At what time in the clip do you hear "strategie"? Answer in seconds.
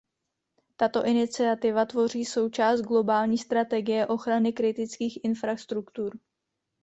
3.37-4.07